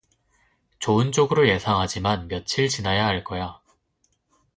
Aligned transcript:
좋은 0.79 1.11
쪽으로 1.11 1.47
예상하지만 1.47 2.27
며칠 2.27 2.67
지나야 2.69 3.05
알 3.05 3.23
거야. 3.23 3.61